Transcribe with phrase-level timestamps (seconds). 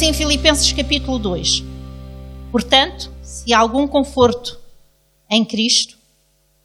[0.00, 1.62] assim Filipenses capítulo 2:
[2.50, 4.58] Portanto, se há algum conforto
[5.28, 5.98] em Cristo,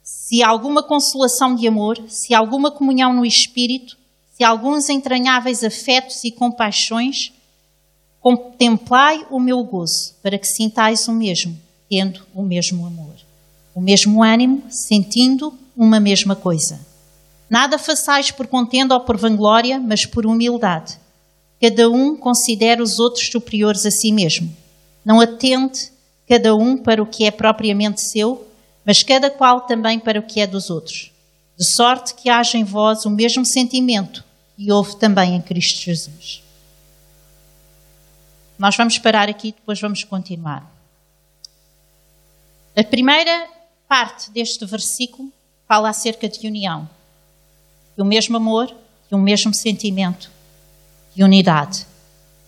[0.02, 3.94] se há alguma consolação de amor, se há alguma comunhão no Espírito,
[4.34, 7.30] se há alguns entranháveis afetos e compaixões,
[8.22, 11.60] contemplai o meu gozo, para que sintais o mesmo,
[11.90, 13.16] tendo o mesmo amor,
[13.74, 16.80] o mesmo ânimo, sentindo uma mesma coisa.
[17.50, 20.98] Nada façais por contenda ou por vanglória, mas por humildade.
[21.60, 24.54] Cada um considere os outros superiores a si mesmo.
[25.04, 25.90] Não atente
[26.28, 28.46] cada um para o que é propriamente seu,
[28.84, 31.10] mas cada qual também para o que é dos outros.
[31.56, 34.24] De sorte que haja em vós o mesmo sentimento
[34.56, 36.42] que houve também em Cristo Jesus.
[38.58, 40.70] Nós vamos parar aqui, depois vamos continuar.
[42.74, 43.48] A primeira
[43.88, 45.32] parte deste versículo
[45.68, 46.88] fala acerca de união,
[47.96, 50.30] de um mesmo amor, de um mesmo sentimento,
[51.16, 51.86] de unidade.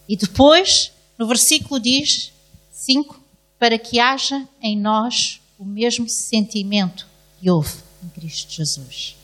[0.07, 2.31] E depois, no versículo diz
[2.71, 3.19] 5,
[3.59, 7.07] para que haja em nós o mesmo sentimento
[7.41, 7.73] que houve
[8.05, 9.17] em Cristo Jesus.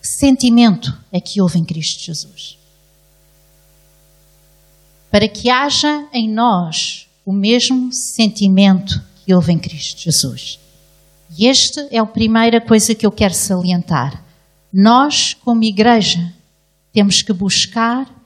[0.00, 2.58] Que sentimento é que houve em Cristo Jesus?
[5.10, 10.60] Para que haja em nós o mesmo sentimento que houve em Cristo Jesus.
[11.36, 14.22] E esta é a primeira coisa que eu quero salientar.
[14.70, 16.32] Nós, como igreja,
[16.92, 18.17] temos que buscar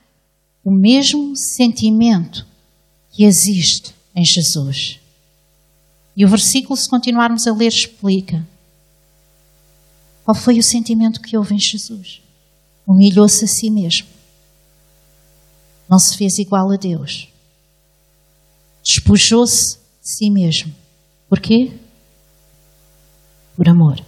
[0.63, 2.45] o mesmo sentimento
[3.11, 4.99] que existe em Jesus.
[6.15, 8.47] E o versículo, se continuarmos a ler, explica
[10.23, 12.21] qual foi o sentimento que houve em Jesus.
[12.87, 14.07] Humilhou-se a si mesmo.
[15.89, 17.27] Não se fez igual a Deus.
[18.83, 20.73] Despojou-se de si mesmo.
[21.29, 21.71] Porquê?
[23.55, 24.03] Por amor.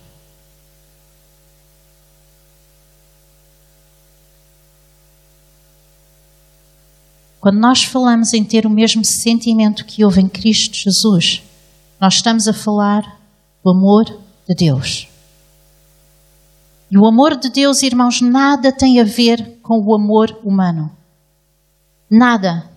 [7.46, 11.44] Quando nós falamos em ter o mesmo sentimento que houve em Cristo Jesus,
[12.02, 13.22] nós estamos a falar
[13.64, 14.04] do amor
[14.50, 15.08] de Deus.
[16.90, 20.92] E o amor de Deus, irmãos, nada tem a ver com o amor humano.
[22.10, 22.68] Nada.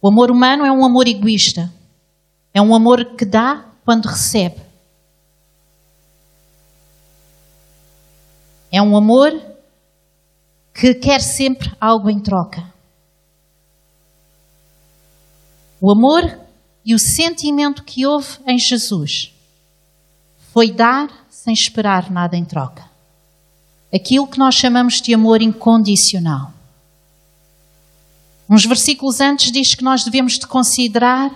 [0.00, 1.70] O amor humano é um amor egoísta.
[2.54, 4.56] É um amor que dá quando recebe.
[8.72, 9.38] É um amor
[10.72, 12.79] que quer sempre algo em troca.
[15.80, 16.38] O amor
[16.84, 19.32] e o sentimento que houve em Jesus
[20.52, 22.84] foi dar sem esperar nada em troca.
[23.92, 26.52] Aquilo que nós chamamos de amor incondicional.
[28.48, 31.32] Uns versículos antes diz que nós devemos de considerar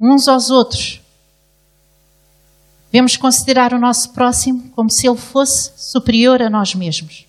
[0.00, 1.00] uns aos outros.
[2.92, 7.26] Devemos considerar o nosso próximo como se ele fosse superior a nós mesmos.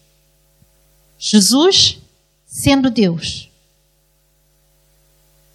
[1.18, 1.98] Jesus,
[2.46, 3.50] sendo Deus,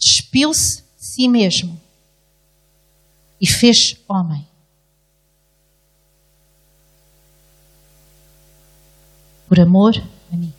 [0.00, 1.78] despiu-se de si mesmo
[3.38, 4.46] e fez homem.
[9.46, 10.02] Por amor
[10.32, 10.52] a mim.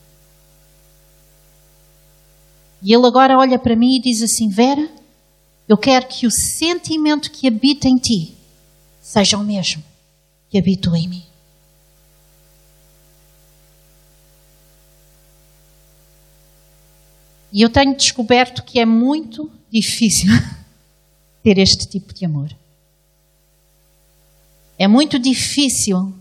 [2.83, 4.89] E ele agora olha para mim e diz assim: Vera,
[5.67, 8.35] eu quero que o sentimento que habita em ti
[9.01, 9.83] seja o mesmo
[10.49, 11.30] que habita em mim.
[17.51, 20.29] E eu tenho descoberto que é muito difícil
[21.43, 22.55] ter este tipo de amor.
[24.77, 26.13] É muito difícil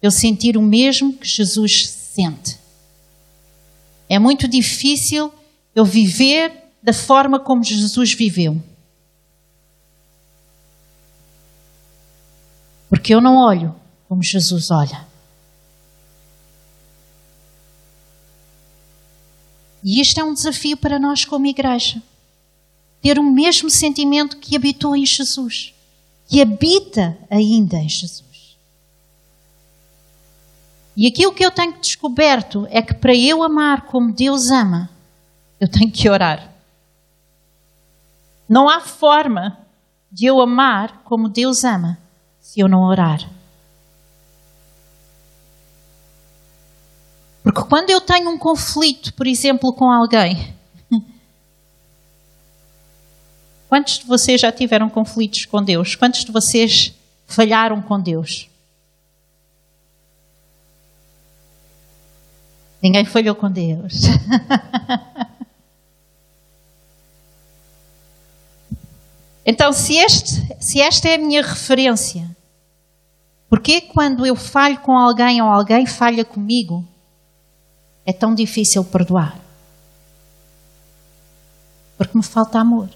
[0.00, 2.58] eu sentir o mesmo que Jesus sente.
[4.08, 5.32] É muito difícil
[5.74, 6.52] eu viver
[6.82, 8.62] da forma como Jesus viveu.
[12.88, 13.74] Porque eu não olho
[14.08, 15.05] como Jesus olha.
[19.86, 22.02] E isto é um desafio para nós como igreja.
[23.00, 25.72] Ter o mesmo sentimento que habitou em Jesus,
[26.26, 28.56] que habita ainda em Jesus.
[30.96, 34.90] E aquilo que eu tenho descoberto é que para eu amar como Deus ama,
[35.60, 36.52] eu tenho que orar.
[38.48, 39.56] Não há forma
[40.10, 41.96] de eu amar como Deus ama
[42.40, 43.35] se eu não orar.
[47.46, 50.52] Porque quando eu tenho um conflito, por exemplo, com alguém,
[53.68, 55.94] quantos de vocês já tiveram conflitos com Deus?
[55.94, 56.92] Quantos de vocês
[57.24, 58.50] falharam com Deus?
[62.82, 63.94] Ninguém falhou com Deus.
[69.46, 72.28] então, se, este, se esta é a minha referência,
[73.48, 76.84] porque quando eu falho com alguém ou alguém falha comigo,
[78.06, 79.36] é tão difícil perdoar.
[81.98, 82.88] Porque me falta amor.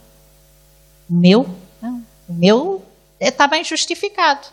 [1.09, 1.45] O meu,
[1.83, 2.07] não.
[2.29, 2.87] O meu
[3.19, 4.47] está bem justificado.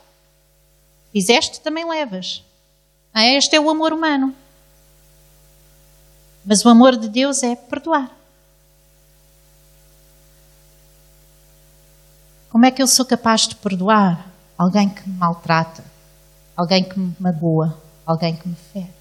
[1.11, 2.43] Fizeste, também levas.
[3.13, 4.35] Ah, este é o amor humano.
[6.43, 8.11] Mas o amor de Deus é perdoar.
[12.49, 15.83] Como é que eu sou capaz de perdoar alguém que me maltrata,
[16.55, 18.96] alguém que me magoa, alguém que me fere?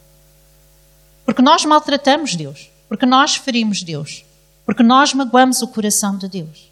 [1.26, 4.24] Porque nós maltratamos Deus, porque nós ferimos Deus,
[4.64, 6.70] porque nós magoamos o coração de Deus.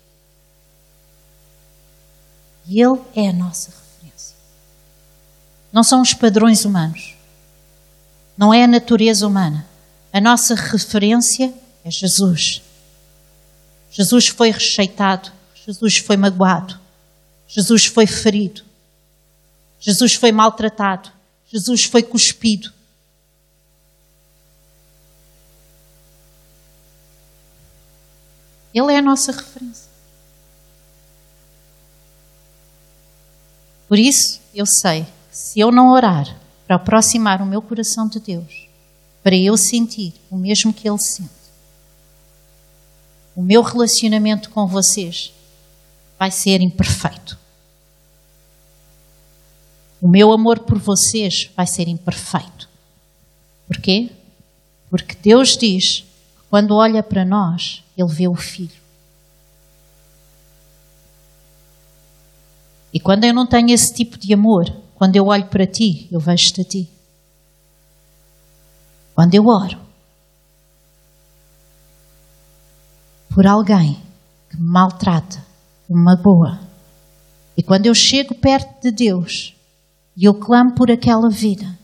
[2.67, 4.37] E Ele é a nossa referência.
[5.73, 7.15] Não são os padrões humanos.
[8.39, 9.67] Não é a natureza humana.
[10.13, 11.53] A nossa referência
[11.85, 12.63] é Jesus.
[13.91, 15.31] Jesus foi rejeitado,
[15.67, 16.79] Jesus foi magoado,
[17.47, 18.63] Jesus foi ferido,
[19.79, 21.13] Jesus foi maltratado,
[21.47, 22.73] Jesus foi cuspido.
[28.75, 29.89] Ele é a nossa referência.
[33.89, 36.37] Por isso, eu sei que se eu não orar
[36.67, 38.69] para aproximar o meu coração de Deus,
[39.23, 41.31] para eu sentir o mesmo que Ele sente,
[43.37, 45.33] o meu relacionamento com vocês
[46.19, 47.39] vai ser imperfeito.
[50.01, 52.69] O meu amor por vocês vai ser imperfeito.
[53.67, 54.11] Porquê?
[54.91, 56.05] Porque Deus diz
[56.55, 58.81] quando olha para nós, Ele vê o Filho.
[62.93, 66.21] E quando eu não tenho esse tipo de amor, quando eu olho para ti, eu
[66.21, 66.89] vejo-te a ti.
[69.17, 69.81] Quando eu oro
[73.31, 74.01] por alguém
[74.49, 75.45] que me maltrata,
[75.89, 76.61] me magoa,
[77.57, 79.57] e quando eu chego perto de Deus
[80.17, 81.77] e eu clamo por aquela vida,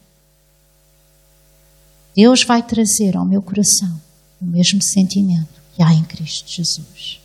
[2.14, 4.09] Deus vai trazer ao meu coração
[4.40, 7.20] o mesmo sentimento que há em Cristo Jesus.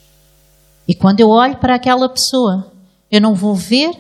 [0.88, 2.72] E quando eu olho para aquela pessoa,
[3.10, 3.98] eu não vou ver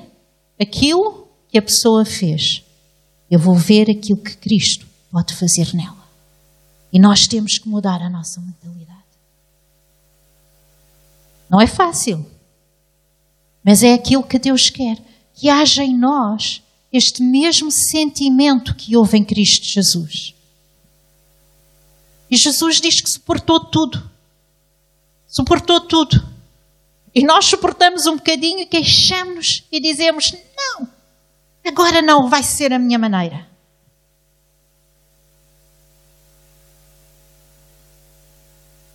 [0.59, 2.63] aquilo que a pessoa fez.
[3.29, 6.05] Eu vou ver aquilo que Cristo pode fazer nela.
[6.93, 8.99] E nós temos que mudar a nossa mentalidade.
[11.49, 12.25] Não é fácil,
[13.63, 14.97] mas é aquilo que Deus quer
[15.33, 16.61] que haja em nós
[16.91, 20.34] este mesmo sentimento que houve em Cristo Jesus.
[22.35, 24.11] E Jesus diz que suportou tudo.
[25.25, 26.21] Suportou tudo.
[27.13, 30.85] E nós suportamos um bocadinho queixamos-nos e dizemos: Não,
[31.65, 33.47] agora não vai ser a minha maneira.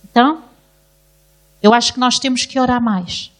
[0.03, 0.43] Então,
[1.63, 3.31] eu acho que nós temos que orar mais.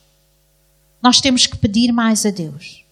[1.00, 2.84] Nós temos que pedir mais a Deus.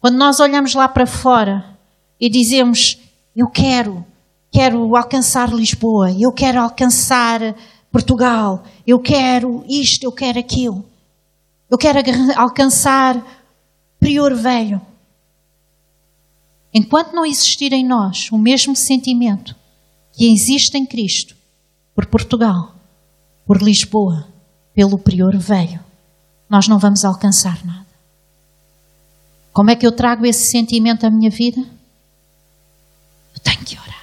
[0.00, 1.78] Quando nós olhamos lá para fora
[2.18, 2.98] e dizemos:
[3.36, 4.04] Eu quero,
[4.52, 7.40] quero alcançar Lisboa, eu quero alcançar
[7.90, 10.84] Portugal, eu quero isto, eu quero aquilo.
[11.70, 11.98] Eu quero
[12.36, 13.16] alcançar
[13.98, 14.80] Prior Velho.
[16.74, 19.56] Enquanto não existir em nós o mesmo sentimento
[20.12, 21.34] que existe em Cristo
[21.94, 22.74] por Portugal,
[23.46, 24.28] por Lisboa,
[24.74, 25.80] pelo Prior Velho,
[26.48, 27.86] nós não vamos alcançar nada.
[29.52, 31.60] Como é que eu trago esse sentimento à minha vida?
[33.34, 34.01] Eu tenho que orar.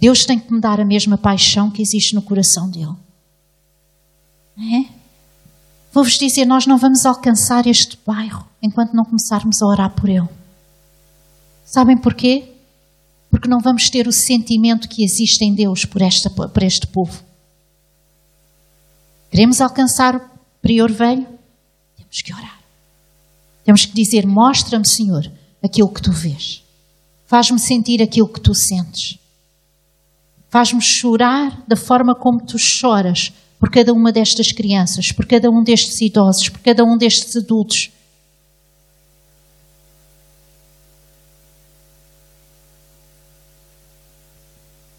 [0.00, 2.96] Deus tem que me dar a mesma paixão que existe no coração dele.
[4.58, 5.00] É?
[5.92, 10.28] Vou-vos dizer, nós não vamos alcançar este bairro enquanto não começarmos a orar por ele.
[11.64, 12.52] Sabem porquê?
[13.30, 17.22] Porque não vamos ter o sentimento que existe em Deus por, esta, por este povo.
[19.30, 20.20] Queremos alcançar o
[20.62, 21.26] prior velho?
[21.96, 22.60] Temos que orar.
[23.64, 25.30] Temos que dizer: Mostra-me, Senhor,
[25.62, 26.64] aquilo que tu vês.
[27.26, 29.18] Faz-me sentir aquilo que tu sentes.
[30.50, 35.62] Faz-me chorar da forma como tu choras por cada uma destas crianças, por cada um
[35.62, 37.90] destes idosos, por cada um destes adultos.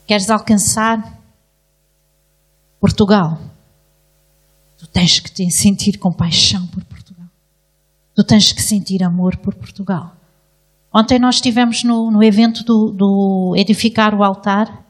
[0.08, 1.20] Queres alcançar
[2.80, 3.38] Portugal?
[4.78, 7.28] Tu tens que te sentir compaixão por Portugal.
[8.16, 10.16] Tu tens que sentir amor por Portugal.
[10.94, 14.81] Ontem nós estivemos no, no evento do, do Edificar o Altar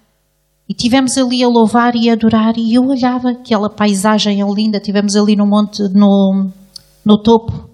[0.71, 4.79] e tivemos ali a louvar e a adorar, e eu olhava aquela paisagem linda.
[4.79, 6.49] Tivemos ali no monte, no,
[7.03, 7.69] no topo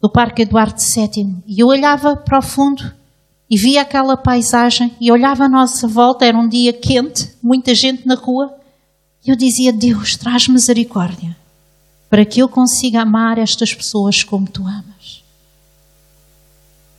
[0.00, 2.94] do Parque Eduardo VII, e eu olhava para o fundo
[3.50, 6.24] e via aquela paisagem, e olhava à nossa volta.
[6.24, 8.54] Era um dia quente, muita gente na rua,
[9.22, 11.36] e eu dizia: Deus, traz misericórdia
[12.08, 15.22] para que eu consiga amar estas pessoas como tu amas.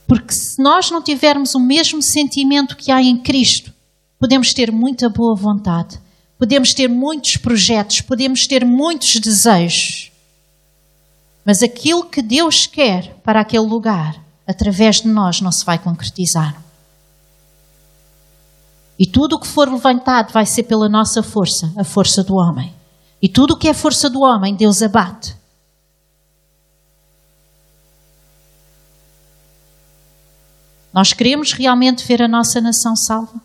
[0.05, 3.73] Porque se nós não tivermos o mesmo sentimento que há em Cristo,
[4.19, 5.99] Podemos ter muita boa vontade,
[6.37, 10.11] podemos ter muitos projetos, podemos ter muitos desejos,
[11.45, 16.59] mas aquilo que Deus quer para aquele lugar, através de nós, não se vai concretizar.
[18.97, 22.73] E tudo o que for levantado vai ser pela nossa força, a força do homem.
[23.21, 25.35] E tudo o que é força do homem, Deus abate.
[30.93, 33.41] Nós queremos realmente ver a nossa nação salva?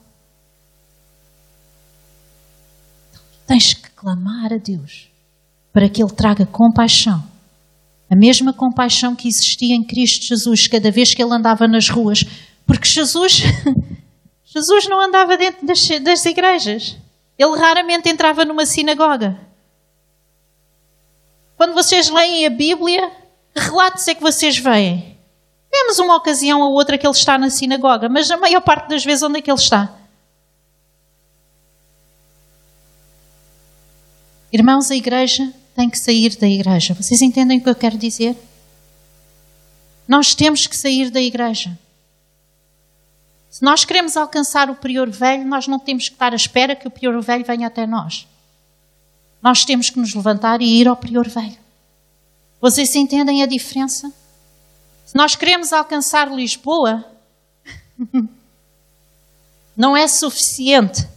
[3.51, 5.11] Tens que clamar a Deus
[5.73, 7.21] para que Ele traga compaixão.
[8.09, 12.25] A mesma compaixão que existia em Cristo Jesus cada vez que Ele andava nas ruas.
[12.65, 13.43] Porque Jesus,
[14.47, 16.97] Jesus não andava dentro das, das igrejas.
[17.37, 19.37] Ele raramente entrava numa sinagoga.
[21.57, 23.11] Quando vocês leem a Bíblia,
[23.53, 25.19] que relatos é que vocês veem?
[25.69, 29.05] Temos uma ocasião ou outra que ele está na sinagoga, mas a maior parte das
[29.05, 30.00] vezes onde é que ele está?
[34.53, 36.95] Irmãos, a igreja tem que sair da igreja.
[36.95, 38.37] Vocês entendem o que eu quero dizer?
[40.07, 41.79] Nós temos que sair da igreja.
[43.49, 46.89] Se nós queremos alcançar o prior velho, nós não temos que estar à espera que
[46.89, 48.27] o prior velho venha até nós.
[49.43, 51.59] Nós temos que nos levantar e ir ao prior velho.
[52.61, 54.13] Vocês entendem a diferença?
[55.07, 57.05] Se nós queremos alcançar Lisboa,
[59.77, 61.09] não é suficiente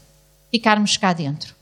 [0.49, 1.55] ficarmos cá dentro.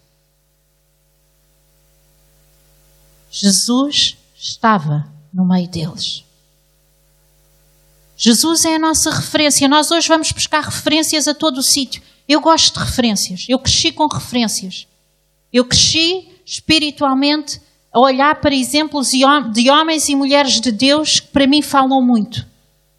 [3.31, 6.25] Jesus estava no meio deles.
[8.17, 9.67] Jesus é a nossa referência.
[9.69, 12.03] Nós hoje vamos buscar referências a todo o sítio.
[12.27, 13.45] Eu gosto de referências.
[13.47, 14.85] Eu cresci com referências.
[15.51, 17.61] Eu cresci espiritualmente
[17.91, 22.45] a olhar para exemplos de homens e mulheres de Deus que para mim falam muito.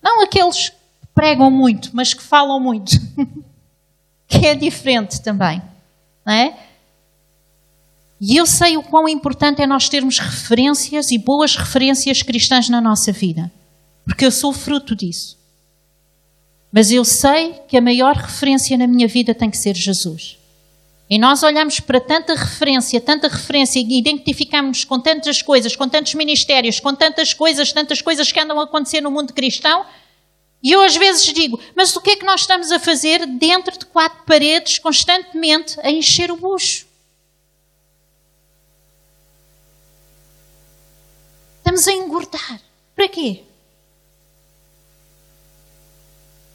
[0.03, 0.77] Não aqueles que
[1.15, 2.93] pregam muito, mas que falam muito.
[4.27, 5.63] que é diferente também.
[6.27, 6.72] Não é?
[8.25, 12.81] E eu sei o quão importante é nós termos referências e boas referências cristãs na
[12.81, 13.51] nossa vida,
[14.05, 15.37] porque eu sou fruto disso.
[16.71, 20.39] Mas eu sei que a maior referência na minha vida tem que ser Jesus.
[21.11, 26.15] E nós olhamos para tanta referência, tanta referência e identificamos com tantas coisas, com tantos
[26.15, 29.85] ministérios, com tantas coisas, tantas coisas que andam a acontecer no mundo cristão.
[30.63, 33.77] E eu às vezes digo, mas o que é que nós estamos a fazer dentro
[33.77, 36.92] de quatro paredes, constantemente a encher o bucho?
[41.75, 42.61] Estamos a engordar.
[42.95, 43.45] Para quê?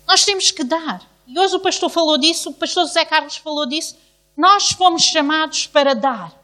[0.06, 1.10] Nós temos que dar.
[1.26, 3.98] E hoje o pastor falou disso, o pastor José Carlos falou disso.
[4.36, 6.40] Nós fomos chamados para dar.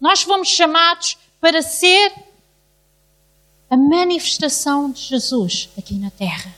[0.00, 2.14] Nós fomos chamados para ser
[3.68, 6.54] a manifestação de Jesus aqui na terra.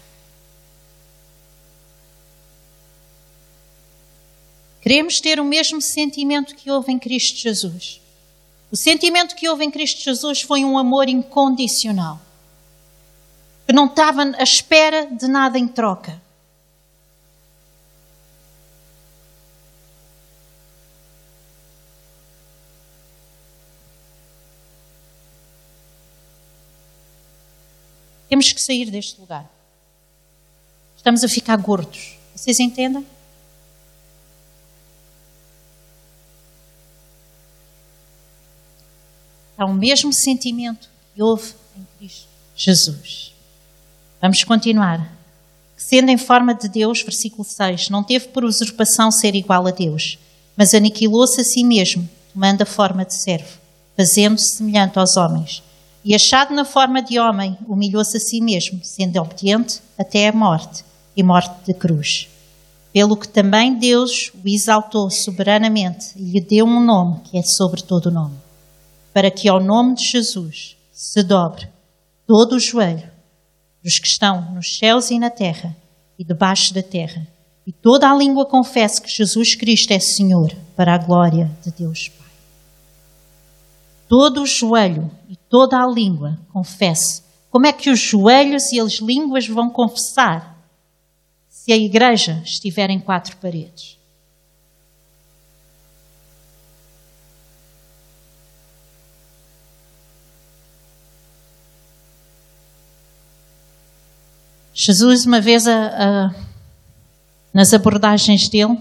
[4.80, 8.03] Queremos ter o mesmo sentimento que houve em Cristo Jesus.
[8.74, 12.20] O sentimento que houve em Cristo Jesus foi um amor incondicional,
[13.68, 16.20] que não estava à espera de nada em troca.
[28.28, 29.48] Temos que sair deste lugar.
[30.96, 32.18] Estamos a ficar gordos.
[32.34, 33.06] Vocês entendem?
[39.64, 43.32] Há o mesmo sentimento que houve em Cristo Jesus.
[44.20, 45.10] Vamos continuar.
[45.74, 50.18] Sendo em forma de Deus, versículo 6, não teve por usurpação ser igual a Deus,
[50.54, 53.58] mas aniquilou-se a si mesmo, tomando a forma de servo,
[53.96, 55.62] fazendo-se semelhante aos homens.
[56.04, 60.84] E achado na forma de homem, humilhou-se a si mesmo, sendo obediente até a morte
[61.16, 62.28] e morte de cruz.
[62.92, 67.80] Pelo que também Deus o exaltou soberanamente e lhe deu um nome que é sobre
[67.82, 68.43] todo o nome
[69.14, 71.68] para que ao nome de Jesus se dobre
[72.26, 73.08] todo o joelho
[73.80, 75.74] dos que estão nos céus e na terra
[76.18, 77.26] e debaixo da terra,
[77.66, 82.08] e toda a língua confesse que Jesus Cristo é Senhor, para a glória de Deus
[82.08, 82.26] Pai.
[84.08, 87.22] Todo o joelho e toda a língua confesse.
[87.50, 90.58] Como é que os joelhos e as línguas vão confessar
[91.48, 93.96] se a igreja estiver em quatro paredes?
[104.86, 106.34] Jesus, uma vez, a, a,
[107.54, 108.78] nas abordagens dele,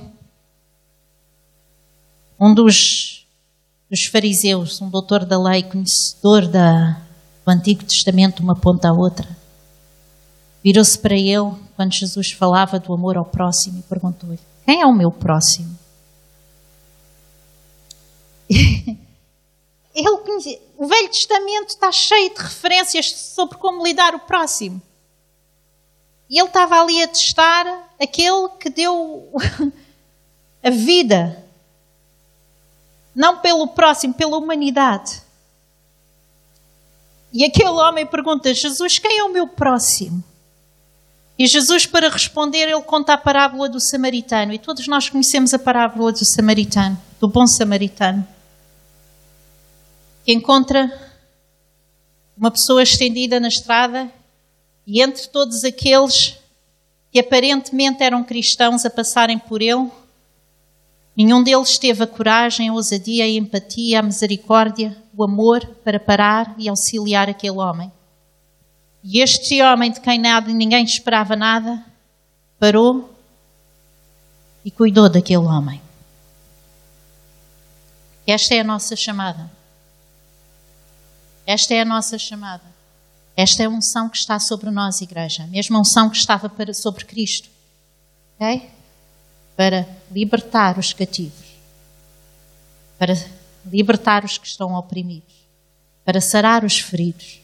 [2.38, 3.26] um dos,
[3.90, 7.02] dos, fariseus, um doutor da lei, conhecedor da,
[7.46, 9.26] do Antigo Testamento, uma ponta à outra,
[10.62, 14.94] virou-se para ele quando Jesus falava do amor ao próximo e perguntou-lhe: Quem é o
[14.94, 15.80] meu próximo?
[18.50, 18.98] ele,
[20.78, 24.82] o Velho Testamento está cheio de referências sobre como lidar o próximo.
[26.30, 27.66] E ele estava ali a testar
[28.02, 29.32] aquele que deu
[30.64, 31.44] a vida,
[33.16, 35.22] não pelo próximo, pela humanidade.
[37.32, 40.24] E aquele homem pergunta: Jesus, quem é o meu próximo?
[41.38, 44.54] E Jesus, para responder, ele conta a parábola do samaritano.
[44.54, 48.26] E todos nós conhecemos a parábola do samaritano, do bom samaritano,
[50.24, 51.12] que encontra
[52.38, 54.12] uma pessoa estendida na estrada
[54.86, 56.38] e entre todos aqueles
[57.12, 59.90] que aparentemente eram cristãos a passarem por ele,
[61.16, 66.56] nenhum deles teve a coragem, a ousadia, a empatia, a misericórdia, o amor para parar
[66.58, 67.92] e auxiliar aquele homem.
[69.04, 71.86] E este homem de quem nada, ninguém esperava nada,
[72.58, 73.14] parou
[74.66, 75.82] e cuidou daquele homem.
[78.26, 79.52] Esta é a nossa chamada.
[81.46, 82.73] Esta é a nossa chamada.
[83.36, 85.44] Esta é a unção que está sobre nós, igreja.
[85.44, 87.50] A mesma unção que estava para, sobre Cristo.
[88.36, 88.70] Ok?
[89.56, 91.54] Para libertar os cativos.
[92.98, 93.16] Para
[93.66, 95.34] libertar os que estão oprimidos.
[96.06, 97.44] Para sarar os feridos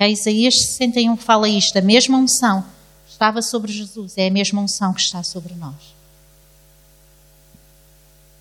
[0.00, 2.62] a Isaías 61 fala isto, a mesma unção
[3.04, 5.94] que estava sobre Jesus é a mesma unção que está sobre nós.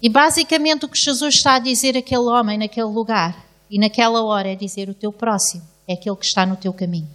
[0.02, 4.54] E basicamente o que Jesus está a dizer àquele homem naquele lugar e naquela hora
[4.54, 7.10] é dizer: o teu próximo é aquele que está no teu caminho.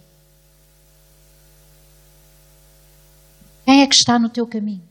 [3.65, 4.83] Quem é que está no teu caminho?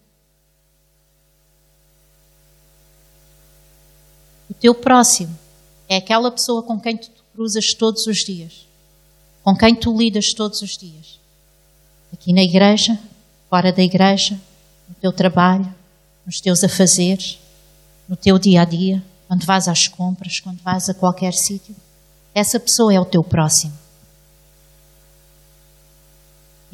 [4.50, 5.38] O teu próximo
[5.88, 8.64] é aquela pessoa com quem tu cruzas todos os dias
[9.45, 11.21] com quem tu lidas todos os dias.
[12.11, 12.99] Aqui na igreja,
[13.50, 14.41] fora da igreja,
[14.88, 15.73] no teu trabalho,
[16.25, 17.39] nos teus afazeres,
[18.08, 21.76] no teu dia a dia, quando vais às compras, quando vais a qualquer sítio.
[22.35, 23.78] Essa pessoa é o teu próximo.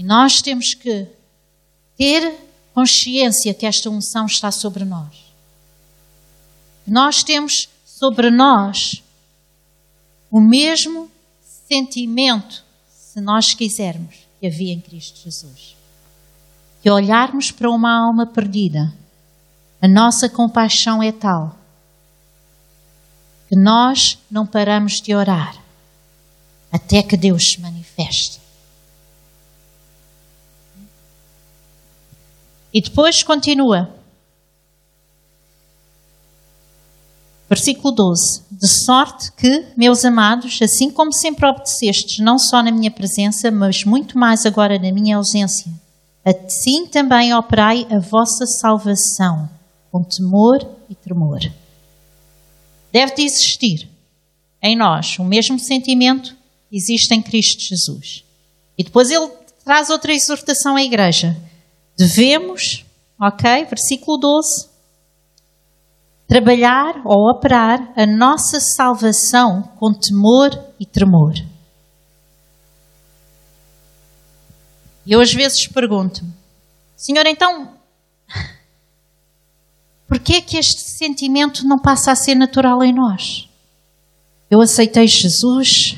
[0.00, 1.06] E nós temos que
[1.94, 2.34] ter
[2.72, 5.26] consciência que esta unção está sobre nós.
[6.86, 9.02] Nós temos sobre nós
[10.30, 11.10] o mesmo
[11.68, 15.76] sentimento, se nós quisermos, que havia em Cristo Jesus.
[16.80, 18.90] Que olharmos para uma alma perdida,
[19.82, 21.58] a nossa compaixão é tal
[23.50, 25.62] que nós não paramos de orar
[26.72, 28.39] até que Deus se manifeste.
[32.72, 33.94] E depois continua.
[37.48, 38.42] Versículo 12.
[38.52, 43.82] De sorte que, meus amados, assim como sempre obedecestes, não só na minha presença, mas
[43.82, 45.66] muito mais agora na minha ausência,
[46.24, 49.50] assim também operai a vossa salvação,
[49.90, 51.40] com temor e tremor.
[52.92, 53.88] Deve de existir
[54.62, 56.36] em nós o mesmo sentimento
[56.68, 58.24] que existe em Cristo Jesus.
[58.78, 59.28] E depois ele
[59.64, 61.36] traz outra exortação à igreja.
[62.00, 62.86] Devemos,
[63.20, 63.66] ok?
[63.66, 64.70] Versículo 12
[66.26, 71.34] trabalhar ou operar a nossa salvação com temor e tremor.
[75.04, 76.32] Eu às vezes pergunto-me,
[76.96, 77.74] Senhor, então,
[80.06, 83.48] por que é que este sentimento não passa a ser natural em nós?
[84.48, 85.96] Eu aceitei Jesus,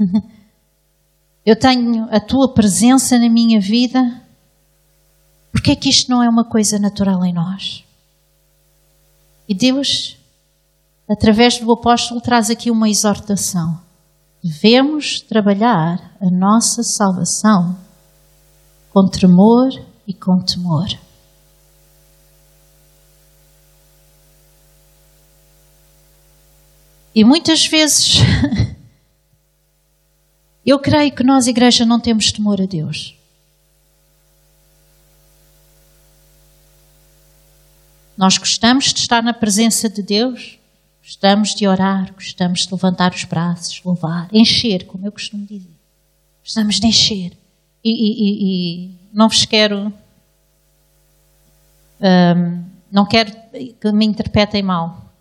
[1.44, 4.23] eu tenho a tua presença na minha vida,
[5.54, 7.84] por que é que isto não é uma coisa natural em nós?
[9.48, 10.16] E Deus,
[11.08, 13.80] através do apóstolo, traz aqui uma exortação.
[14.42, 17.78] Devemos trabalhar a nossa salvação
[18.92, 19.70] com tremor
[20.08, 20.88] e com temor.
[27.14, 28.16] E muitas vezes
[30.66, 33.16] eu creio que nós, igreja, não temos temor a Deus.
[38.16, 40.58] Nós gostamos de estar na presença de Deus,
[41.02, 45.74] gostamos de orar, gostamos de levantar os braços, louvar, encher, como eu costumo dizer.
[46.42, 47.32] Gostamos de encher.
[47.84, 49.92] E, e, e não vos quero.
[52.00, 53.32] Um, não quero
[53.80, 55.12] que me interpretem mal.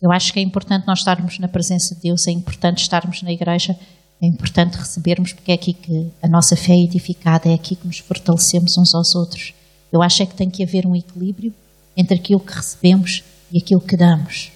[0.00, 3.30] Eu acho que é importante nós estarmos na presença de Deus, é importante estarmos na
[3.30, 3.78] igreja,
[4.22, 7.86] é importante recebermos, porque é aqui que a nossa fé é edificada, é aqui que
[7.86, 9.52] nos fortalecemos uns aos outros.
[9.92, 11.52] Eu acho é que tem que haver um equilíbrio
[11.96, 14.52] entre aquilo que recebemos e aquilo que damos.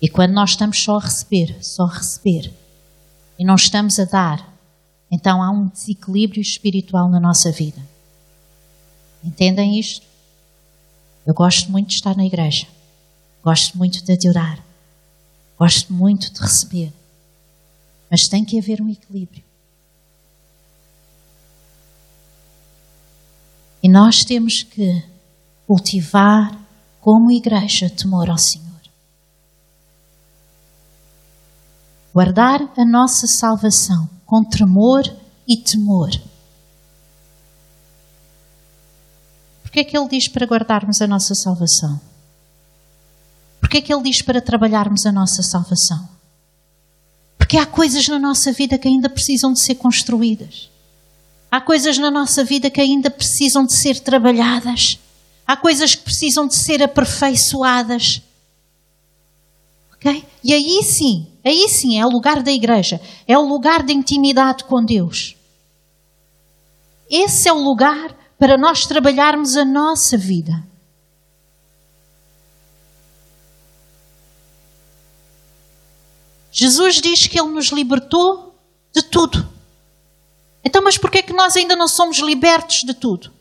[0.00, 2.52] E quando nós estamos só a receber, só a receber,
[3.38, 4.52] e não estamos a dar,
[5.10, 7.80] então há um desequilíbrio espiritual na nossa vida.
[9.22, 10.04] Entendem isto?
[11.24, 12.66] Eu gosto muito de estar na igreja.
[13.44, 14.64] Gosto muito de adorar.
[15.58, 16.92] Gosto muito de receber.
[18.10, 19.44] Mas tem que haver um equilíbrio.
[23.82, 25.04] E nós temos que
[25.72, 26.54] cultivar,
[27.00, 28.68] como igreja, temor ao Senhor.
[32.12, 35.02] Guardar a nossa salvação com tremor
[35.48, 36.10] e temor.
[39.62, 41.98] Porquê é que Ele diz para guardarmos a nossa salvação?
[43.58, 46.06] Porquê é que Ele diz para trabalharmos a nossa salvação?
[47.38, 50.68] Porque há coisas na nossa vida que ainda precisam de ser construídas.
[51.50, 54.98] Há coisas na nossa vida que ainda precisam de ser trabalhadas.
[55.46, 58.22] Há coisas que precisam de ser aperfeiçoadas.
[59.94, 60.24] Ok?
[60.42, 64.64] E aí sim, aí sim é o lugar da igreja, é o lugar de intimidade
[64.64, 65.36] com Deus.
[67.08, 70.66] Esse é o lugar para nós trabalharmos a nossa vida.
[76.50, 78.54] Jesus diz que Ele nos libertou
[78.92, 79.48] de tudo.
[80.62, 83.31] Então, mas por que é que nós ainda não somos libertos de tudo?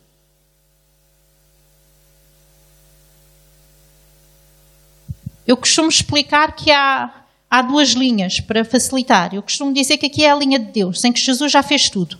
[5.52, 9.36] Eu costumo explicar que há, há duas linhas para facilitar.
[9.36, 11.90] Eu costumo dizer que aqui é a linha de Deus, em que Jesus já fez
[11.90, 12.18] tudo.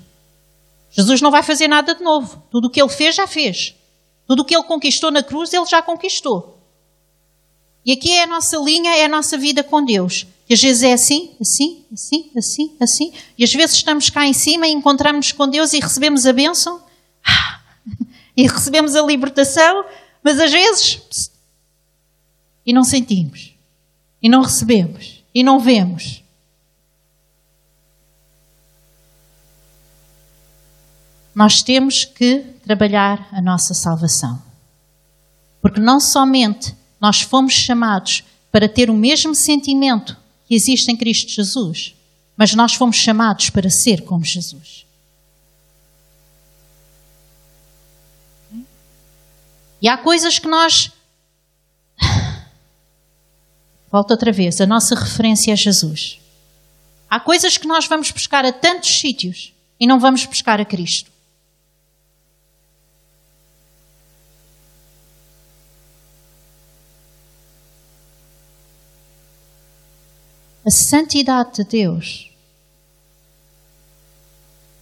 [0.90, 2.44] Jesus não vai fazer nada de novo.
[2.52, 3.74] Tudo o que ele fez, já fez.
[4.28, 6.60] Tudo o que ele conquistou na cruz, ele já conquistou.
[7.86, 10.28] E aqui é a nossa linha, é a nossa vida com Deus.
[10.50, 13.14] E às vezes é assim, assim, assim, assim, assim.
[13.38, 16.84] E às vezes estamos cá em cima e encontramos com Deus e recebemos a bênção.
[18.36, 19.86] E recebemos a libertação.
[20.22, 21.31] Mas às vezes.
[22.66, 23.54] E não sentimos.
[24.22, 25.24] E não recebemos.
[25.34, 26.24] E não vemos.
[31.34, 34.42] Nós temos que trabalhar a nossa salvação.
[35.62, 41.32] Porque não somente nós fomos chamados para ter o mesmo sentimento que existe em Cristo
[41.32, 41.96] Jesus,
[42.36, 44.86] mas nós fomos chamados para ser como Jesus.
[49.82, 50.92] E há coisas que nós.
[53.92, 56.20] Volto outra vez, a nossa referência é Jesus.
[57.10, 61.12] Há coisas que nós vamos buscar a tantos sítios e não vamos buscar a Cristo.
[70.66, 72.32] a santidade de Deus,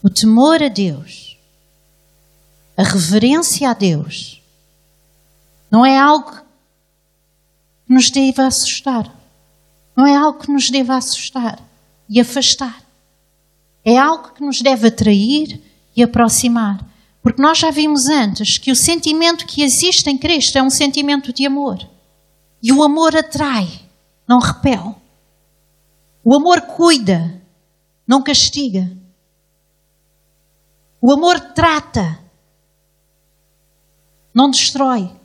[0.03, 1.37] o temor a Deus,
[2.75, 4.41] a reverência a Deus,
[5.71, 6.48] não é algo
[7.89, 9.11] nos deva assustar.
[9.95, 11.59] Não é algo que nos deva assustar
[12.07, 12.83] e afastar.
[13.83, 15.59] É algo que nos deve atrair
[15.95, 16.85] e aproximar.
[17.21, 21.33] Porque nós já vimos antes que o sentimento que existe em Cristo é um sentimento
[21.33, 21.79] de amor.
[22.61, 23.67] E o amor atrai,
[24.27, 24.95] não repele.
[26.23, 27.41] O amor cuida,
[28.07, 28.89] não castiga.
[31.01, 32.19] O amor trata,
[34.33, 35.18] não destrói.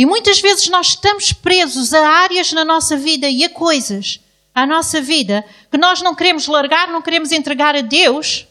[0.00, 4.18] E muitas vezes nós estamos presos a áreas na nossa vida e a coisas
[4.54, 8.46] à nossa vida que nós não queremos largar, não queremos entregar a Deus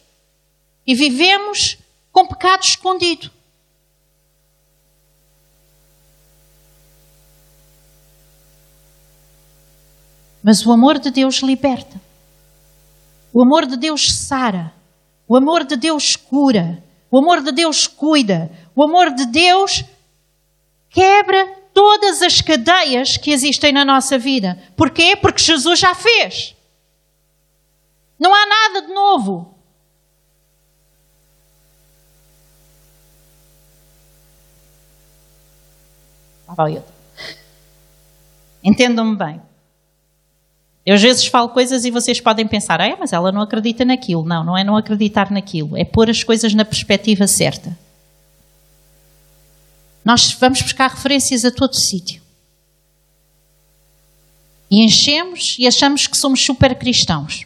[0.85, 1.79] e vivemos
[2.11, 3.31] com pecado escondido.
[10.43, 11.99] Mas o amor de Deus liberta.
[13.33, 14.71] O amor de Deus sara.
[15.27, 16.83] O amor de Deus cura.
[17.09, 18.51] O amor de Deus cuida.
[18.75, 19.83] O amor de Deus
[20.89, 24.61] quebra todas as cadeias que existem na nossa vida.
[24.75, 25.15] Porquê?
[25.15, 26.55] Porque Jesus já fez.
[28.19, 29.55] Não há nada de novo.
[38.63, 39.41] Entendam-me bem.
[40.85, 44.25] Eu às vezes falo coisas e vocês podem pensar, ah, mas ela não acredita naquilo.
[44.25, 47.77] Não, não é não acreditar naquilo, é pôr as coisas na perspectiva certa.
[50.03, 52.21] Nós vamos buscar referências a todo sítio.
[54.71, 57.45] E enchemos e achamos que somos super cristãos.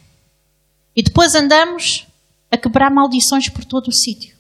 [0.96, 2.06] E depois andamos
[2.52, 4.36] a quebrar maldições por todo o sítio.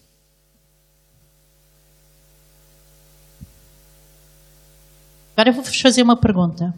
[5.35, 6.73] Agora eu vou-vos fazer uma pergunta.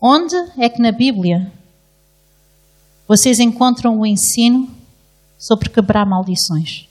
[0.00, 1.52] Onde é que na Bíblia
[3.06, 4.74] vocês encontram o ensino
[5.38, 6.85] sobre quebrar maldições?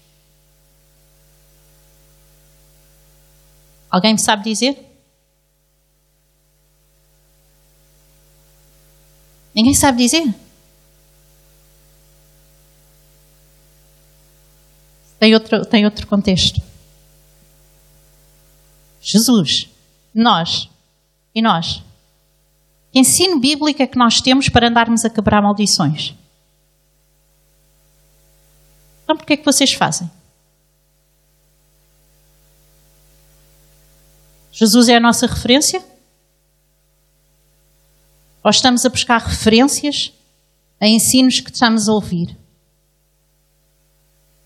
[3.95, 4.77] Alguém me sabe dizer?
[9.53, 10.36] Ninguém sabe dizer?
[15.17, 16.62] Tem outro, tem outro contexto.
[18.99, 19.69] Jesus,
[20.13, 20.69] nós
[21.34, 21.81] E nós?
[22.91, 26.13] Que ensino bíblico é que nós temos para andarmos a quebrar maldições?
[29.05, 30.12] Então, por que é que vocês fazem?
[34.56, 35.84] Jesus é a nossa referência?
[38.41, 40.13] Ou estamos a buscar referências
[40.80, 42.38] a ensinos que estamos a ouvir?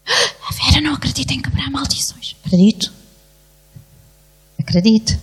[0.49, 2.35] A Vera não acredita em quebrar maldições.
[2.43, 2.91] Acredito.
[4.57, 5.13] Acredito.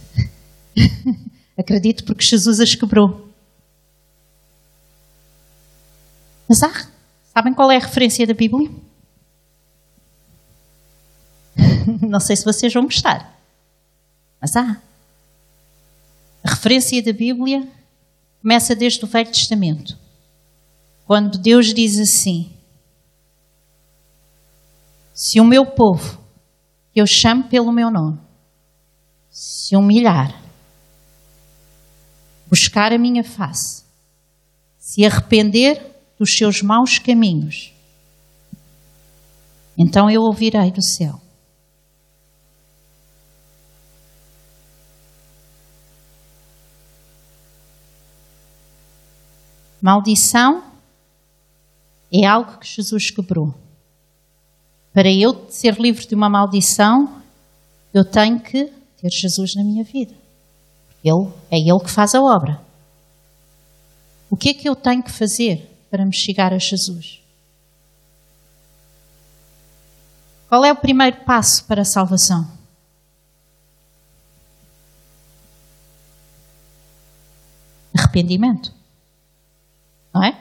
[1.59, 3.29] Acredito porque Jesus as quebrou.
[6.49, 6.89] Mas há,
[7.35, 8.71] sabem qual é a referência da Bíblia?
[12.03, 13.36] Não sei se vocês vão gostar,
[14.41, 14.81] mas há.
[16.43, 17.67] A referência da Bíblia
[18.41, 19.99] começa desde o Velho Testamento,
[21.05, 22.53] quando Deus diz assim:
[25.13, 26.21] Se o meu povo,
[26.93, 28.21] que eu chamo pelo meu nome,
[29.31, 30.41] se humilhar,
[32.49, 33.83] buscar a minha face,
[34.79, 35.85] se arrepender
[36.19, 37.73] dos seus maus caminhos,
[39.77, 41.26] então eu ouvirei do céu.
[49.87, 50.65] Maldição
[52.13, 53.55] é algo que Jesus quebrou.
[54.93, 57.23] Para eu ser livre de uma maldição,
[57.95, 58.65] eu tenho que
[59.01, 60.13] ter Jesus na minha vida.
[61.05, 62.61] Ele, é Ele que faz a obra.
[64.29, 67.23] O que é que eu tenho que fazer para me chegar a Jesus?
[70.49, 72.45] Qual é o primeiro passo para a salvação?
[77.97, 78.75] Arrependimento.
[80.17, 80.35] Não é?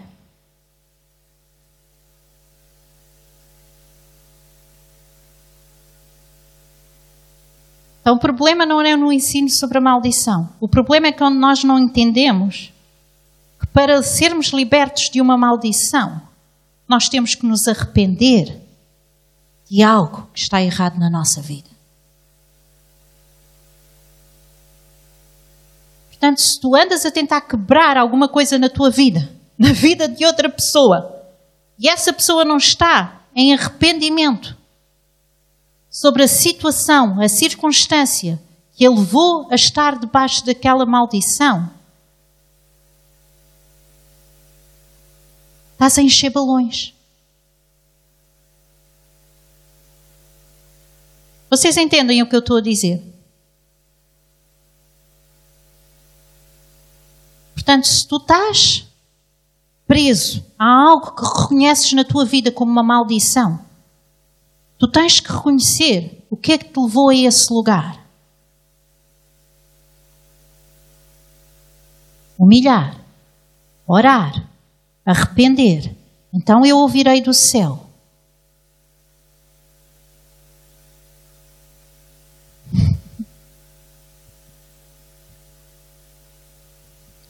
[7.99, 10.49] Então, o problema não é no ensino sobre a maldição.
[10.61, 12.71] O problema é quando nós não entendemos
[13.59, 16.21] que para sermos libertos de uma maldição,
[16.87, 18.57] nós temos que nos arrepender
[19.69, 21.69] de algo que está errado na nossa vida.
[26.07, 30.25] Portanto, se tu andas a tentar quebrar alguma coisa na tua vida, na vida de
[30.25, 31.23] outra pessoa,
[31.77, 34.55] e essa pessoa não está em arrependimento,
[35.89, 38.41] sobre a situação, a circunstância
[38.73, 41.71] que ele levou a estar debaixo daquela maldição,
[45.71, 46.93] estás a encher balões.
[51.49, 53.01] Vocês entendem o que eu estou a dizer?
[57.53, 58.85] Portanto, se tu estás
[59.87, 63.65] preso a algo que reconheces na tua vida como uma maldição,
[64.77, 68.05] Tu tens que reconhecer o que é que te levou a esse lugar.
[72.37, 72.99] Humilhar,
[73.87, 74.49] orar,
[75.05, 75.95] arrepender.
[76.33, 77.89] Então eu ouvirei do céu.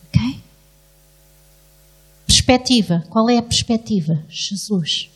[0.08, 0.42] ok?
[2.46, 3.04] Perspectiva.
[3.10, 4.24] Qual é a perspectiva?
[4.30, 5.10] Jesus.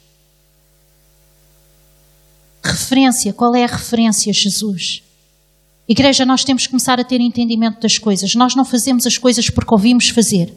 [2.63, 4.33] Referência, qual é a referência?
[4.33, 5.03] Jesus.
[5.87, 8.33] Igreja, nós temos que começar a ter entendimento das coisas.
[8.33, 10.51] Nós não fazemos as coisas porque ouvimos fazer.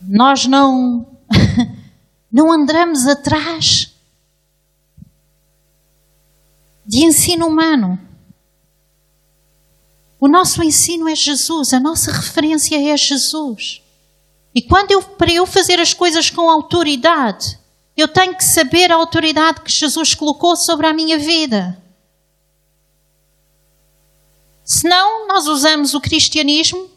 [0.00, 1.06] Nós não
[2.32, 3.92] não andamos atrás
[6.86, 7.98] de ensino humano.
[10.18, 13.83] O nosso ensino é Jesus, a nossa referência é Jesus.
[14.54, 17.58] E quando eu para eu fazer as coisas com autoridade,
[17.96, 21.82] eu tenho que saber a autoridade que Jesus colocou sobre a minha vida.
[24.64, 26.90] Senão, nós usamos o cristianismo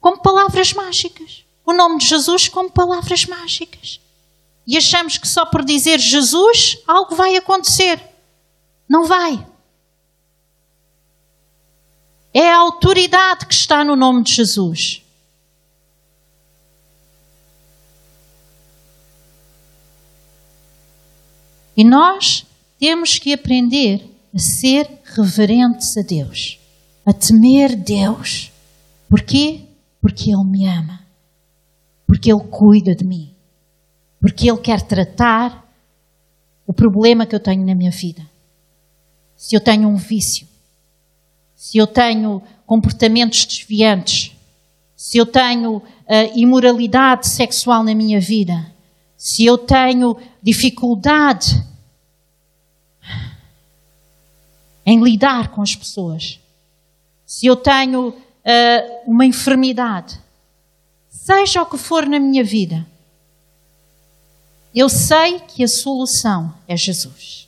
[0.00, 1.44] como palavras mágicas.
[1.66, 4.00] O nome de Jesus como palavras mágicas.
[4.66, 8.00] E achamos que só por dizer Jesus algo vai acontecer.
[8.88, 9.44] Não vai.
[12.32, 15.02] É a autoridade que está no nome de Jesus.
[21.78, 22.44] E nós
[22.76, 26.58] temos que aprender a ser reverentes a Deus,
[27.06, 28.50] a temer Deus.
[29.08, 29.60] Porquê?
[30.00, 31.06] Porque Ele me ama,
[32.04, 33.30] porque Ele cuida de mim,
[34.20, 35.72] porque Ele quer tratar
[36.66, 38.28] o problema que eu tenho na minha vida.
[39.36, 40.48] Se eu tenho um vício,
[41.54, 44.32] se eu tenho comportamentos desviantes,
[44.96, 45.82] se eu tenho uh,
[46.34, 48.66] imoralidade sexual na minha vida,
[49.16, 51.67] se eu tenho dificuldade
[54.88, 56.40] em lidar com as pessoas,
[57.26, 58.14] se eu tenho uh,
[59.06, 60.18] uma enfermidade,
[61.10, 62.86] seja o que for na minha vida,
[64.74, 67.46] eu sei que a solução é Jesus.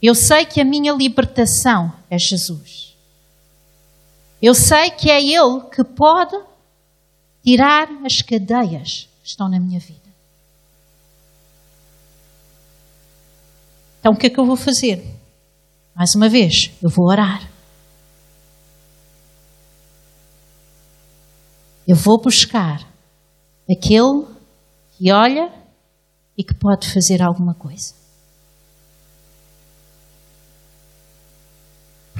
[0.00, 2.96] Eu sei que a minha libertação é Jesus.
[4.40, 6.34] Eu sei que é Ele que pode
[7.44, 10.00] tirar as cadeias que estão na minha vida.
[13.98, 15.19] Então o que é que eu vou fazer?
[16.00, 17.46] Mais uma vez, eu vou orar.
[21.86, 22.90] Eu vou buscar
[23.70, 24.24] aquele
[24.96, 25.52] que olha
[26.38, 27.92] e que pode fazer alguma coisa.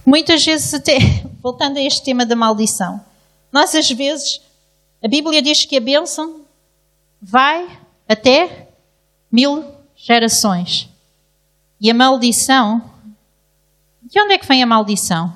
[0.04, 0.98] Muitas vezes, até
[1.42, 3.02] voltando a este tema da maldição,
[3.50, 4.42] nós às vezes,
[5.02, 6.42] a Bíblia diz que a bênção
[7.18, 8.68] vai até
[9.32, 9.64] mil
[9.96, 10.86] gerações.
[11.80, 12.89] E a maldição,
[14.10, 15.32] de onde é que vem a maldição?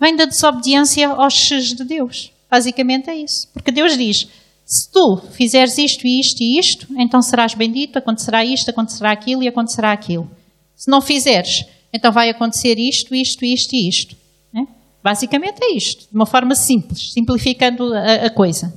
[0.00, 2.32] Vem da desobediência aos X de Deus.
[2.50, 3.48] Basicamente é isso.
[3.52, 4.28] Porque Deus diz:
[4.64, 9.42] se tu fizeres isto e isto e isto, então serás bendito, acontecerá isto, acontecerá aquilo
[9.42, 10.30] e acontecerá aquilo.
[10.76, 14.16] Se não fizeres, então vai acontecer isto, isto, isto e isto.
[14.52, 14.66] Né?
[15.02, 18.76] Basicamente é isto, de uma forma simples, simplificando a, a coisa.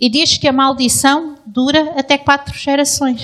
[0.00, 3.20] E diz que a maldição dura até quatro gerações.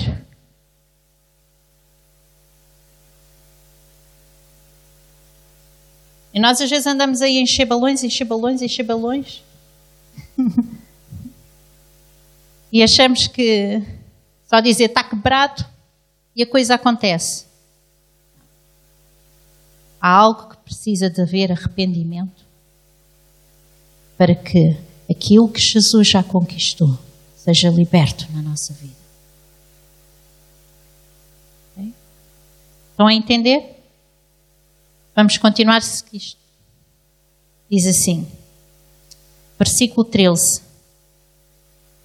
[6.37, 9.42] E nós às vezes andamos aí a encher balões, encher balões, encher balões.
[12.70, 13.83] e achamos que
[14.46, 15.64] só dizer está quebrado
[16.35, 17.46] e a coisa acontece.
[19.99, 22.44] Há algo que precisa de haver arrependimento
[24.18, 24.77] para que
[25.09, 26.99] aquilo que Jesus já conquistou
[27.35, 28.94] seja liberto na nossa vida.
[32.92, 33.76] Estão a entender?
[35.16, 35.81] Vamos continuar
[36.12, 36.37] isto.
[37.70, 38.29] Diz assim,
[39.59, 40.61] versículo 13.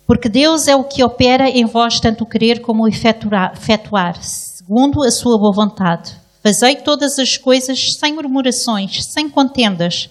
[0.08, 5.12] Porque Deus é o que opera em vós tanto querer como efetuar, efetuar, segundo a
[5.12, 6.16] sua boa vontade.
[6.42, 10.10] Fazei todas as coisas sem murmurações, sem contendas.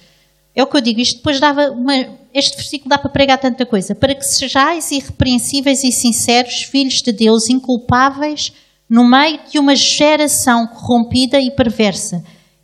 [0.54, 1.94] É o que eu digo, isto depois dava uma,
[2.34, 7.12] este versículo dá para pregar tanta coisa, para que sejais irrepreensíveis e sinceros, filhos de
[7.12, 8.52] Deus, inculpáveis,
[8.86, 12.22] no meio de uma geração corrompida e perversa,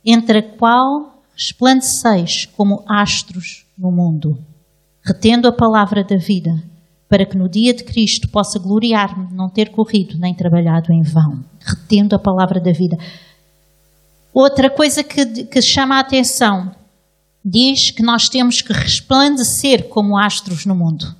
[0.09, 4.39] entre a qual resplandeceis como astros no mundo,
[5.03, 6.63] retendo a palavra da vida,
[7.09, 11.01] para que no dia de Cristo possa gloriar-me de não ter corrido nem trabalhado em
[11.01, 12.97] vão, retendo a palavra da vida.
[14.33, 16.73] Outra coisa que, que chama a atenção
[17.43, 21.15] diz que nós temos que resplandecer como astros no mundo.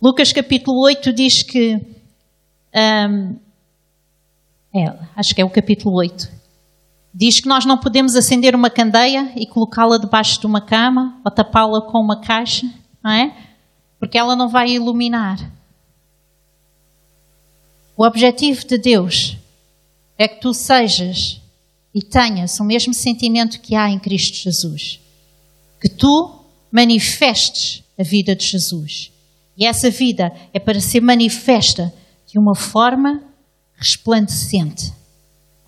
[0.00, 1.74] Lucas capítulo 8 diz que.
[2.74, 3.36] Um,
[4.72, 6.39] é, acho que é o capítulo 8.
[7.12, 11.30] Diz que nós não podemos acender uma candeia e colocá-la debaixo de uma cama ou
[11.30, 12.66] tapá-la com uma caixa,
[13.02, 13.36] não é?
[13.98, 15.38] Porque ela não vai iluminar.
[17.96, 19.36] O objetivo de Deus
[20.16, 21.40] é que tu sejas
[21.92, 25.00] e tenhas o mesmo sentimento que há em Cristo Jesus.
[25.80, 29.10] Que tu manifestes a vida de Jesus.
[29.56, 31.92] E essa vida é para ser manifesta
[32.26, 33.22] de uma forma
[33.74, 34.92] resplandecente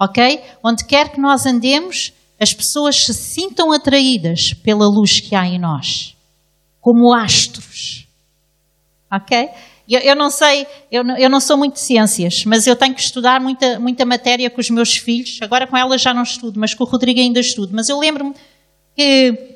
[0.03, 0.43] ok?
[0.65, 5.59] Onde quer que nós andemos, as pessoas se sintam atraídas pela luz que há em
[5.59, 6.17] nós,
[6.81, 8.07] como astros,
[9.11, 9.49] ok?
[9.88, 12.95] Eu, eu não sei, eu não, eu não, sou muito de ciências, mas eu tenho
[12.95, 15.38] que estudar muita, muita matéria com os meus filhos.
[15.43, 17.73] Agora com ela já não estudo, mas com o Rodrigo ainda estudo.
[17.75, 18.35] Mas eu lembro-me
[18.97, 19.52] que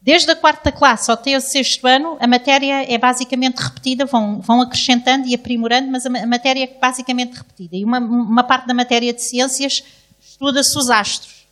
[0.00, 4.62] desde a quarta classe até o sexto ano, a matéria é basicamente repetida, vão, vão
[4.62, 7.76] acrescentando e aprimorando, mas a, matéria é basicamente repetida.
[7.76, 9.84] E uma, uma parte da matéria de ciências
[10.20, 11.46] estuda-se os astros.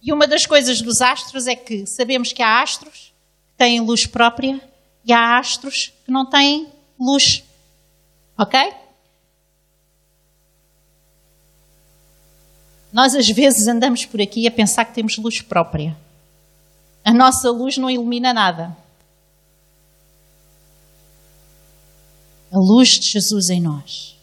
[0.00, 3.12] E uma das coisas dos astros é que sabemos que há astros
[3.48, 4.60] que têm luz própria
[5.04, 6.68] e há astros que não têm
[6.98, 7.42] luz.
[8.38, 8.72] Ok?
[12.92, 16.03] Nós às vezes andamos por aqui a pensar que temos luz própria.
[17.04, 18.74] A nossa luz não ilumina nada.
[22.50, 24.16] A luz de Jesus em nós.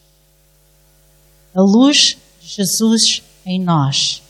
[1.54, 4.20] A luz de Jesus em nós.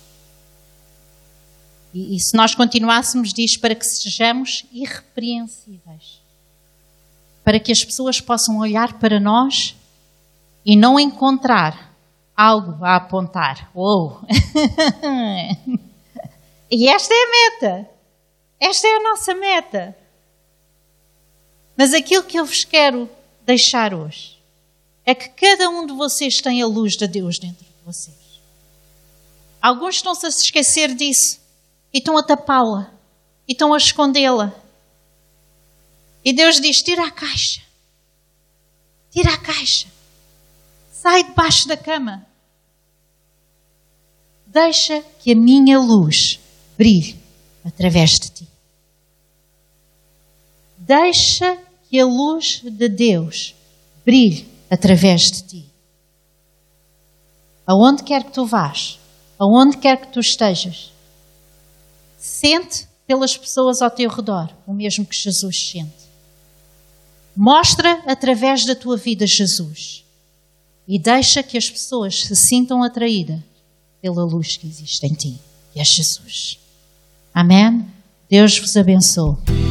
[1.94, 6.20] E, e se nós continuássemos, diz para que sejamos irrepreensíveis.
[7.44, 9.74] Para que as pessoas possam olhar para nós
[10.64, 11.92] e não encontrar
[12.36, 13.70] algo a apontar.
[13.74, 14.20] Uou!
[16.70, 17.91] e esta é a meta.
[18.62, 19.96] Esta é a nossa meta.
[21.76, 23.10] Mas aquilo que eu vos quero
[23.44, 24.40] deixar hoje
[25.04, 28.40] é que cada um de vocês tem a luz de Deus dentro de vocês.
[29.60, 31.40] Alguns estão-se a se esquecer disso
[31.92, 32.94] e estão a tapá-la
[33.48, 34.54] e estão a escondê-la.
[36.24, 37.62] E Deus diz: tira a caixa.
[39.10, 39.88] Tira a caixa.
[40.92, 42.24] Sai debaixo da cama.
[44.46, 46.38] Deixa que a minha luz
[46.78, 47.20] brilhe
[47.64, 48.51] através de ti.
[50.84, 51.58] Deixa
[51.88, 53.54] que a luz de Deus
[54.04, 55.66] brilhe através de ti.
[57.64, 58.98] Aonde quer que tu vás,
[59.38, 60.92] aonde quer que tu estejas,
[62.18, 66.02] sente pelas pessoas ao teu redor o mesmo que Jesus sente.
[67.36, 70.04] Mostra através da tua vida Jesus
[70.88, 73.40] e deixa que as pessoas se sintam atraídas
[74.00, 75.38] pela luz que existe em ti,
[75.72, 76.58] que é Jesus.
[77.32, 77.86] Amém?
[78.28, 79.61] Deus vos abençoe.